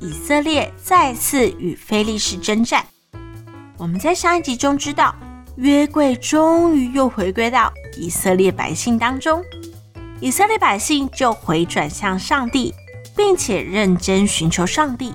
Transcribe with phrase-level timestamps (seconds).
[0.00, 2.84] 以色列再次与非利士征战。
[3.76, 5.14] 我们在上一集中知道，
[5.56, 9.44] 约柜终于又回归到以色列百姓当中，
[10.20, 12.74] 以色列百姓就回转向上帝，
[13.14, 15.14] 并且认真寻求上帝。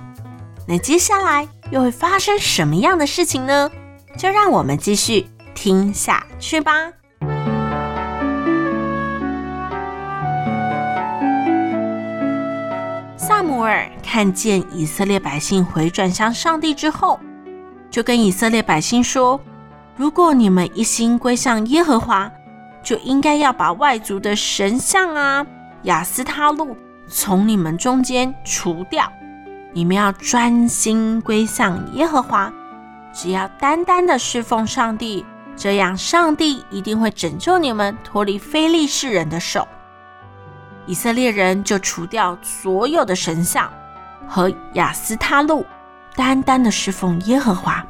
[0.68, 3.70] 那接下来又会发生什么样的事情呢？
[4.16, 6.92] 就让我们继续听下去吧。
[13.26, 17.18] 撒母耳看见以色列百姓回转向上帝之后，
[17.90, 19.40] 就跟以色列百姓说
[19.98, 22.30] ：“如果你们一心归向耶和华，
[22.84, 25.44] 就应该要把外族的神像啊、
[25.82, 26.76] 亚斯他录
[27.08, 29.12] 从你们中间除掉。
[29.72, 32.52] 你们要专心归向耶和华，
[33.12, 39.66] 只要单单的侍奉上帝，这样上帝一定会拯救你们脱离非利士人的手。”
[40.86, 43.70] 以色列人就除掉所有的神像
[44.26, 45.66] 和亚斯他路，
[46.14, 47.84] 单单的侍奉耶和华。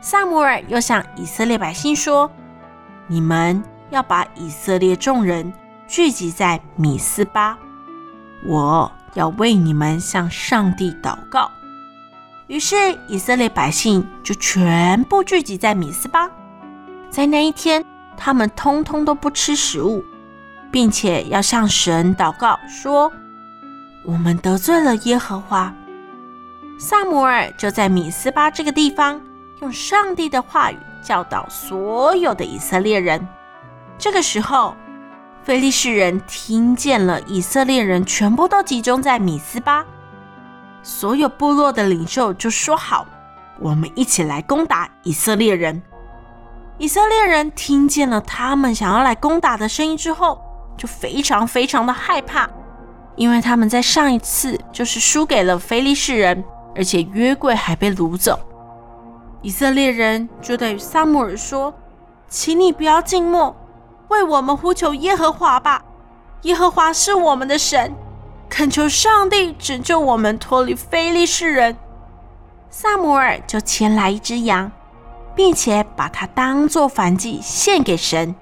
[0.00, 2.30] 撒母耳又向以色列百姓说
[3.08, 5.52] ：“你们要把以色列众人
[5.88, 7.58] 聚集在米斯巴，
[8.44, 11.50] 我要为你们向上帝祷告。”
[12.46, 12.76] 于是
[13.08, 16.30] 以色列百姓就全部聚集在米斯巴，
[17.10, 17.84] 在那一天，
[18.16, 20.04] 他们通通都不吃食物。
[20.70, 23.12] 并且要向神祷告，说
[24.04, 25.74] ：“我们得罪了耶和华。”
[26.78, 29.20] 撒母耳就在米斯巴这个地方，
[29.60, 33.26] 用上帝的话语教导所有的以色列人。
[33.98, 34.76] 这个时候，
[35.42, 39.84] 非利士人听见了以色列人全部都集中在米斯巴，
[40.84, 43.06] 所有部落的领袖就说：“好，
[43.58, 45.82] 我们一起来攻打以色列人。”
[46.78, 50.40] 以色列人听见了他们想要来攻打的声音之后，
[50.78, 52.48] 就非常非常的害怕，
[53.16, 56.42] 因为他们在上一次就是输给了非利士人，
[56.74, 58.38] 而且约柜还被掳走。
[59.42, 61.74] 以色列人就对撒母耳说
[62.28, 63.54] ：“请你不要静默，
[64.08, 65.84] 为我们呼求耶和华吧。
[66.42, 67.94] 耶和华是我们的神，
[68.48, 71.76] 恳求上帝拯救我们脱离非利士人。”
[72.70, 74.70] 撒母耳就牵来一只羊，
[75.34, 78.34] 并且把它当作燔祭献给神。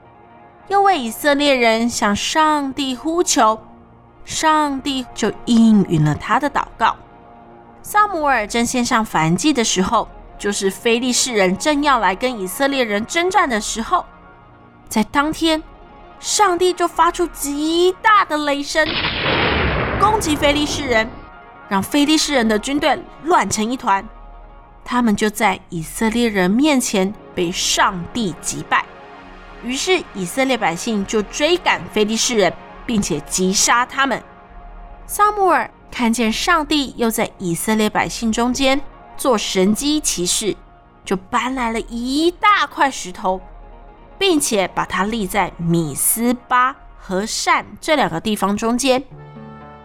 [0.69, 3.59] 又为以色列人向上帝呼求，
[4.25, 6.97] 上帝就应允了他的祷告。
[7.83, 14.05] 撒母耳正献上燔祭的时候，就是非利士人正要来跟以色列人征战的时候。
[14.89, 15.63] 在当天，
[16.19, 18.85] 上帝就发出极大的雷声，
[20.01, 21.09] 攻击非利士人，
[21.69, 24.05] 让非利士人的军队乱成一团。
[24.85, 28.85] 他们就在以色列人面前被上帝击败。
[29.65, 32.53] 于是以色列百姓就追赶非利士人，
[32.85, 34.23] 并且击杀他们。
[35.07, 38.81] 撒母耳看见上帝又在以色列百姓中间
[39.17, 40.57] 做神迹奇事，
[41.05, 43.41] 就搬来了一大块石头，
[44.19, 49.03] 并且把它立在米斯巴和善这两个地方中间，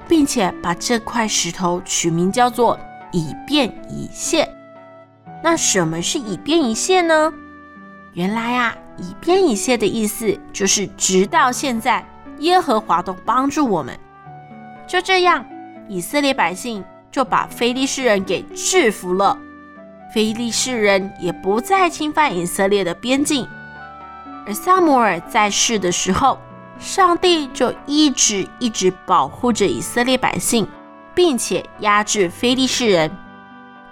[0.08, 2.78] 并且把这块石头取名叫做
[3.12, 4.48] 以便以谢。
[5.44, 7.32] 那什么是以便以谢呢？
[8.14, 8.76] 原来啊。
[9.02, 12.06] 以便以谢的意思就是，直到现在，
[12.40, 14.00] 耶和华都帮助我们。
[14.88, 15.44] 就这样，
[15.90, 19.38] 以色列百姓就把非利士人给制服了，
[20.14, 23.48] 非利士人也不再侵犯以色列的边境。
[24.46, 26.38] 而撒摩尔在世的时候，
[26.80, 30.68] 上帝就一直一直保护着以色列百姓，
[31.16, 33.10] 并且压制非利士人。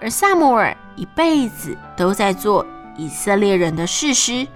[0.01, 4.47] 而撒摩尔一辈子都在做以色列人的士师。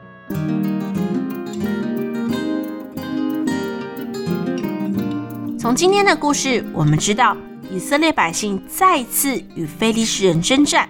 [5.57, 7.35] 从今天的故事，我们知道
[7.71, 10.88] 以色列百姓再次与非利士人征战。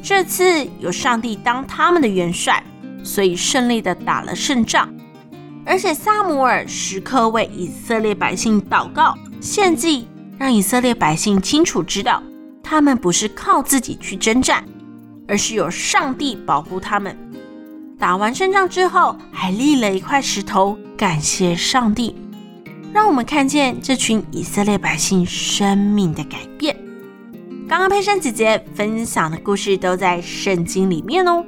[0.00, 2.62] 这次有上帝当他们的元帅，
[3.02, 4.88] 所以顺利的打了胜仗。
[5.66, 12.22] 而且撒母耳时刻为以色列百姓祷告献祭，让以色列百姓清楚知道，
[12.62, 14.64] 他们不是靠自己去征战，
[15.26, 17.14] 而是有上帝保护他们。
[17.98, 22.14] 打完胜仗之后，还立了一块石头，感谢上帝，
[22.92, 26.76] 让我们看见这群以色列百姓生命的改变。
[27.68, 31.44] 刚刚佩珊姐姐分享的故事都在圣经里面哦，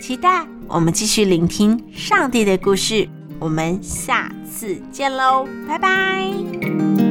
[0.00, 3.08] 期待我们继续聆听上帝的故事。
[3.38, 7.03] 我们下次见喽，拜拜。